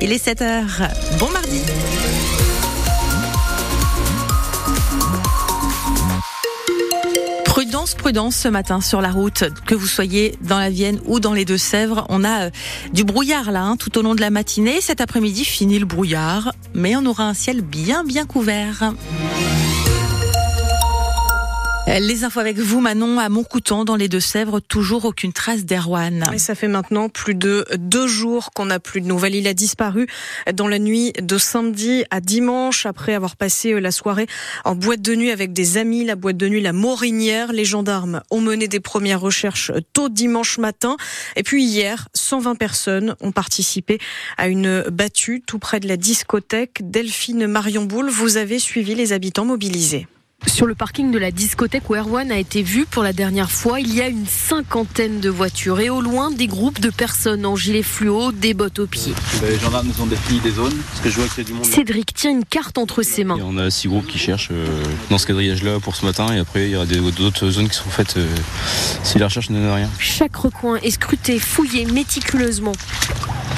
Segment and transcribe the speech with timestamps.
[0.00, 0.64] Il est 7h.
[1.18, 1.60] Bon mardi.
[7.44, 11.32] Prudence, prudence ce matin sur la route, que vous soyez dans la Vienne ou dans
[11.32, 12.06] les Deux-Sèvres.
[12.08, 12.50] On a euh,
[12.92, 14.80] du brouillard là, hein, tout au long de la matinée.
[14.80, 18.92] Cet après-midi, fini le brouillard, mais on aura un ciel bien, bien couvert.
[21.88, 26.30] Les infos avec vous, Manon, à Montcoutan, dans les Deux-Sèvres, toujours aucune trace d'Erwan.
[26.34, 29.34] Et ça fait maintenant plus de deux jours qu'on n'a plus de nouvelles.
[29.34, 30.06] Il a disparu
[30.52, 34.26] dans la nuit de samedi à dimanche, après avoir passé euh, la soirée
[34.66, 37.54] en boîte de nuit avec des amis, la boîte de nuit La Morinière.
[37.54, 40.98] Les gendarmes ont mené des premières recherches tôt dimanche matin.
[41.36, 43.98] Et puis hier, 120 personnes ont participé
[44.36, 46.80] à une battue tout près de la discothèque.
[46.82, 50.06] Delphine Marion Boule, vous avez suivi les habitants mobilisés.
[50.46, 53.80] Sur le parking de la discothèque où Erwan a été vu pour la dernière fois,
[53.80, 57.56] il y a une cinquantaine de voitures et au loin des groupes de personnes en
[57.56, 59.14] gilet fluo, des bottes aux pieds.
[59.42, 61.52] Les gendarmes nous ont défini des zones parce que je vois qu'il y a du
[61.54, 61.64] monde.
[61.64, 63.36] Cédric tient une carte entre ses mains.
[63.36, 64.66] Et on a six groupes qui cherchent euh,
[65.10, 67.90] dans ce quadrillage-là pour ce matin et après il y aura d'autres zones qui seront
[67.90, 68.26] faites euh,
[69.02, 69.90] si la recherche ne donne rien.
[69.98, 72.72] Chaque recoin est scruté, fouillé méticuleusement.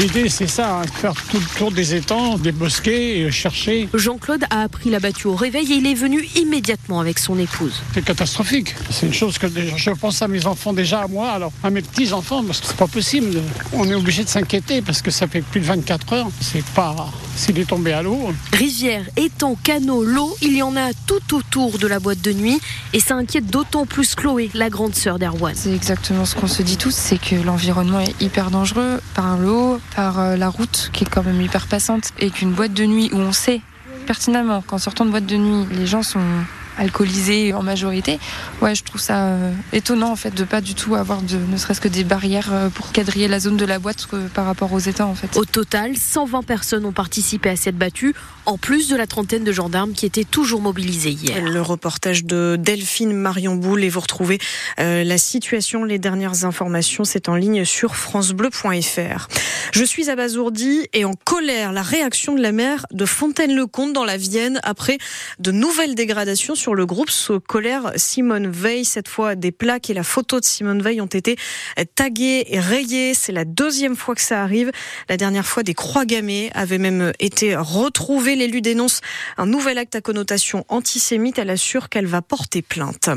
[0.00, 3.88] L'idée, c'est ça, hein, faire tout le tour des étangs, des bosquets, et chercher.
[3.94, 7.80] Jean-Claude a appris la battue au réveil et il est venu immédiatement avec son épouse.
[7.94, 8.74] C'est catastrophique.
[8.90, 11.82] C'est une chose que je pense à mes enfants déjà, à moi, alors à mes
[11.82, 13.40] petits-enfants, parce que c'est pas possible.
[13.72, 16.28] On est obligé de s'inquiéter parce que ça fait plus de 24 heures.
[16.40, 16.94] C'est pas
[17.36, 18.32] s'il est tombé à l'eau.
[18.52, 22.60] Rivière, étang, canot, l'eau, il y en a tout autour de la boîte de nuit
[22.92, 25.54] et ça inquiète d'autant plus Chloé, la grande sœur d'Erwan.
[25.54, 29.80] C'est exactement ce qu'on se dit tous, c'est que l'environnement est hyper dangereux par l'eau,
[29.94, 33.10] par euh, la route qui est quand même hyper passante et qu'une boîte de nuit
[33.12, 33.60] où on sait
[34.06, 36.20] pertinemment qu'en sortant de boîte de nuit, les gens sont
[36.78, 38.18] alcoolisés en majorité.
[38.60, 41.56] Ouais, je trouve ça euh, étonnant en fait de pas du tout avoir de ne
[41.56, 44.72] serait-ce que des barrières euh, pour quadriller la zone de la boîte euh, par rapport
[44.72, 45.36] aux états en fait.
[45.36, 48.14] Au total, 120 personnes ont participé à cette battue,
[48.46, 51.40] en plus de la trentaine de gendarmes qui étaient toujours mobilisés hier.
[51.42, 54.38] Le reportage de Delphine Marion Boule et vous retrouvez
[54.78, 59.28] la situation, les dernières informations, c'est en ligne sur francebleu.fr.
[59.72, 61.72] Je suis abasourdi et en colère.
[61.72, 64.98] La réaction de la maire de Fontaine-le-Comte dans la Vienne après
[65.38, 68.86] de nouvelles dégradations sur le groupe scolaire Simone Veil.
[68.86, 71.36] Cette fois, des plaques et la photo de Simone Veil ont été
[71.94, 73.12] taguées et rayées.
[73.12, 74.70] C'est la deuxième fois que ça arrive.
[75.08, 78.36] La dernière fois, des croix gammées avaient même été retrouvées.
[78.36, 79.00] L'élu dénonce
[79.36, 81.38] un nouvel acte à connotation antisémite.
[81.38, 83.10] Elle assure qu'elle va porter plainte.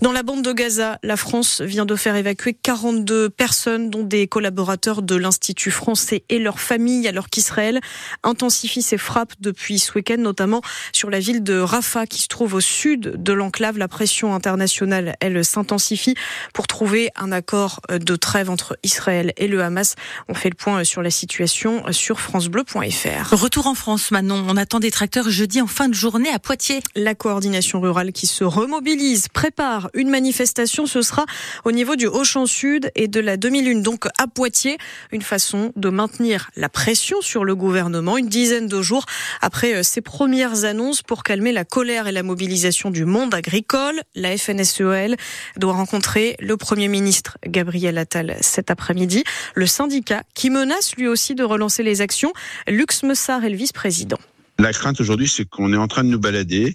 [0.00, 4.28] Dans la bande de Gaza, la France vient de faire évacuer 42 personnes, dont des
[4.28, 7.80] collaborateurs de l'Institut français et leurs familles, alors qu'Israël
[8.22, 10.62] intensifie ses frappes depuis ce week-end, notamment
[10.92, 15.16] sur la ville de Rafah, qui se trouve au sud de l'enclave, la pression internationale,
[15.20, 16.14] elle s'intensifie
[16.52, 19.94] pour trouver un accord de trêve entre Israël et le Hamas.
[20.28, 23.34] On fait le point sur la situation sur francebleu.fr.
[23.34, 24.44] Retour en France, Manon.
[24.48, 26.80] On attend des tracteurs jeudi en fin de journée à Poitiers.
[26.94, 30.86] La coordination rurale qui se remobilise, prépare une manifestation.
[30.86, 31.24] Ce sera
[31.64, 34.78] au niveau du Haut-Champ Sud et de la demi-lune, donc à Poitiers.
[35.12, 39.06] Une façon de maintenir la pression sur le gouvernement une dizaine de jours
[39.40, 44.00] après ses premières annonces pour calmer la colère et la mobilisation du monde agricole.
[44.14, 45.16] La FNSEL
[45.56, 49.24] doit rencontrer le Premier ministre Gabriel Attal cet après-midi.
[49.54, 52.32] Le syndicat qui menace lui aussi de relancer les actions.
[52.66, 54.18] Lux Messard est le vice-président.
[54.58, 56.74] La crainte aujourd'hui, c'est qu'on est en train de nous balader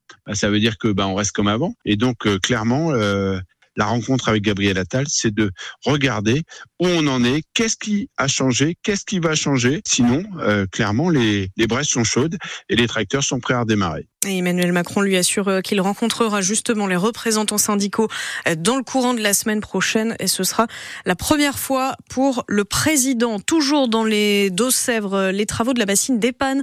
[0.25, 1.73] Bah, ça veut dire que bah, on reste comme avant.
[1.85, 3.39] Et donc euh, clairement, euh,
[3.75, 5.51] la rencontre avec Gabriel Attal, c'est de
[5.85, 6.43] regarder
[6.79, 9.81] où on en est, qu'est-ce qui a changé, qu'est-ce qui va changer.
[9.87, 12.37] Sinon, euh, clairement, les, les sont chaudes
[12.69, 14.07] et les tracteurs sont prêts à redémarrer.
[14.23, 18.07] Emmanuel Macron lui assure euh, qu'il rencontrera justement les représentants syndicaux
[18.47, 20.67] euh, dans le courant de la semaine prochaine et ce sera
[21.05, 23.39] la première fois pour le président.
[23.39, 26.61] Toujours dans les Deux-Sèvres, les travaux de la bassine d'Epan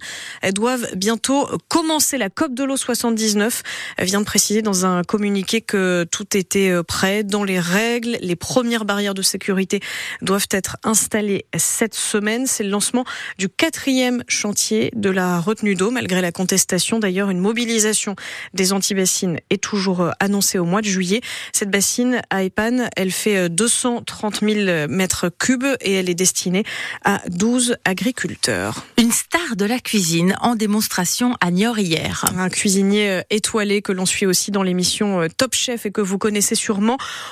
[0.54, 2.18] doivent bientôt commencer.
[2.18, 3.62] La COP de l'eau 79
[4.00, 8.18] vient de préciser dans un communiqué que tout était prêt dans les règles.
[8.20, 9.80] Les premières barrières de sécurité
[10.20, 12.46] doivent être installées cette semaine.
[12.46, 13.04] C'est le lancement
[13.38, 16.98] du quatrième chantier de la retenue d'eau, malgré la contestation.
[16.98, 18.16] D'ailleurs, une mobilisation
[18.52, 21.20] des antibassines est toujours annoncée au mois de juillet.
[21.52, 26.64] Cette bassine à Epan, elle fait 230 000 mètres cubes et elle est destinée
[27.04, 28.84] à 12 agriculteurs.
[28.98, 32.24] Une star de la cuisine en démonstration à Niort hier.
[32.36, 36.56] Un cuisinier étoilé que l'on suit aussi dans l'émission Top Chef et que vous connaissez
[36.56, 36.87] sûrement.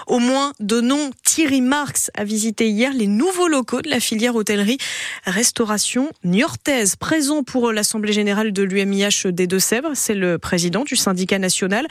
[0.06, 4.34] Au moins de nom, Thierry Marx a visité hier les nouveaux locaux de la filière
[4.34, 4.78] hôtellerie
[5.24, 6.96] restauration niortaise.
[6.96, 11.86] Présent pour l'Assemblée générale de l'UMIH des Deux-Sèvres, c'est le président du syndicat national.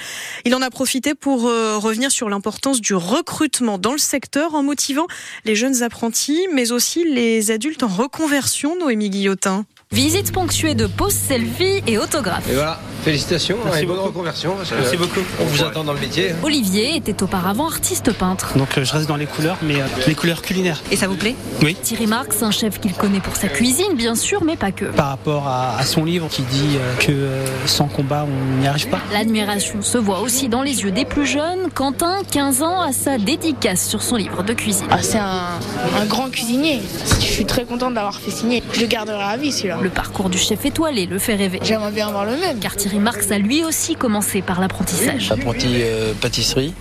[0.45, 5.07] Il en a profité pour revenir sur l'importance du recrutement dans le secteur en motivant
[5.45, 9.65] les jeunes apprentis, mais aussi les adultes en reconversion, Noémie Guillotin.
[9.91, 12.49] Visite ponctuée de poses selfie et autographes.
[12.49, 14.07] Et voilà, félicitations Merci et bonne beaucoup.
[14.09, 14.55] reconversion.
[14.57, 15.19] Merci beaucoup.
[15.39, 16.33] On vous attend dans le métier.
[16.43, 18.57] Olivier était auparavant artiste peintre.
[18.57, 20.81] Donc euh, je reste dans les couleurs, mais euh, les couleurs culinaires.
[20.91, 21.35] Et ça vous plaît?
[21.61, 21.75] Oui.
[21.81, 24.85] Thierry Marx, un chef qu'il connaît pour sa cuisine, bien sûr, mais pas que.
[24.85, 28.67] Par rapport à, à son livre qui dit euh, que euh, sans combat, on n'y
[28.67, 28.99] arrive pas.
[29.13, 31.69] L'admiration se voit aussi dans les yeux des plus jeunes.
[31.73, 34.87] Quentin, 15 ans, a sa dédicace sur son livre de cuisine.
[34.89, 35.59] Ah, c'est un,
[36.01, 36.81] un grand cuisinier.
[37.19, 38.63] Je suis très contente d'avoir fait signer.
[38.73, 39.75] Je le garderai à vie celui-là.
[39.85, 41.59] Le parcours du chef étoilé le fait rêver.
[41.61, 42.57] J'aimerais bien avoir le même.
[42.57, 45.31] Car Thierry Marx a lui aussi commencé par l'apprentissage.
[45.31, 46.73] Apprenti euh, pâtisserie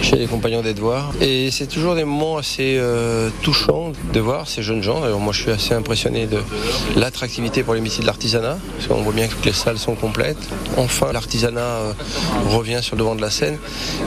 [0.00, 1.12] chez les compagnons des devoirs.
[1.20, 5.02] Et c'est toujours des moments assez euh, touchants de voir ces jeunes gens.
[5.02, 6.38] Alors moi je suis assez impressionné de
[6.94, 8.58] l'attractivité pour les métiers de l'artisanat.
[8.76, 10.38] Parce qu'on voit bien que toutes les salles sont complètes.
[10.76, 11.92] Enfin l'artisanat euh,
[12.50, 13.58] revient sur le devant de la scène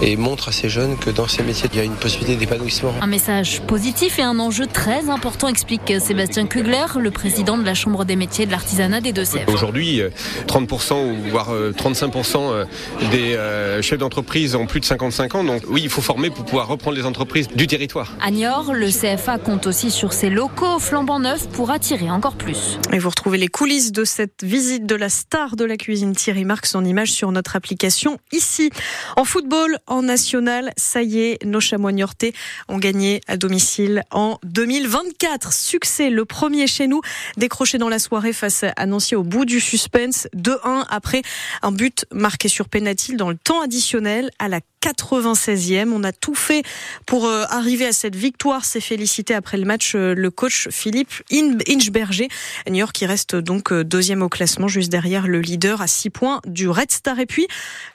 [0.01, 2.93] et montre à ces jeunes que dans ces métiers il y a une possibilité d'épanouissement.
[3.01, 7.73] Un message positif et un enjeu très important, explique Sébastien Kugler, le président de la
[7.73, 9.51] Chambre des métiers de l'artisanat des Deux-Sèvres.
[9.51, 10.09] Aujourd'hui, euh,
[10.47, 12.65] 30% ou voire euh, 35% euh,
[13.11, 15.43] des euh, chefs d'entreprise ont plus de 55 ans.
[15.43, 18.13] Donc oui, il faut former pour pouvoir reprendre les entreprises du territoire.
[18.21, 22.77] À Niort, le CFA compte aussi sur ses locaux flambant neufs pour attirer encore plus.
[22.91, 26.43] Et vous retrouvez les coulisses de cette visite de la star de la cuisine Thierry
[26.43, 28.69] Marx en image sur notre application ici.
[29.15, 32.33] En football, en national, ça y est, nos chamois niortais
[32.67, 35.53] ont gagné à domicile en 2024.
[35.53, 37.01] Succès, le premier chez nous,
[37.37, 41.21] décroché dans la soirée face à Nancy au bout du suspense, 2-1 après
[41.61, 45.91] un but marqué sur pénalty dans le temps additionnel à la 96e.
[45.91, 46.63] On a tout fait
[47.05, 48.65] pour euh, arriver à cette victoire.
[48.65, 52.29] C'est félicité après le match euh, le coach Philippe In- Inchberger.
[52.67, 56.09] New York qui reste donc euh, deuxième au classement, juste derrière le leader à 6
[56.09, 57.19] points du Red Star.
[57.19, 57.47] Et puis,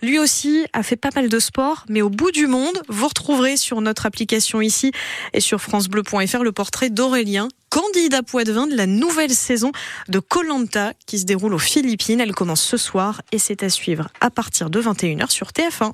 [0.02, 3.56] lui aussi a fait pas mal de sport, mais au bout du monde, vous retrouverez
[3.56, 4.93] sur notre application ici
[5.32, 9.72] et sur francebleu.fr le portrait d'Aurélien candidat Poitvin de la nouvelle saison
[10.06, 12.20] de Colanta qui se déroule aux Philippines.
[12.20, 15.92] Elle commence ce soir et c'est à suivre à partir de 21h sur TF1.